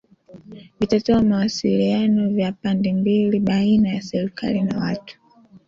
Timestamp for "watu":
4.79-5.17